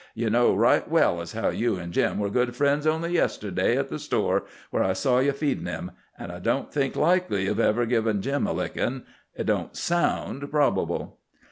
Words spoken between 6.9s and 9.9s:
likely ye've ever given Jim a lickin'. It don't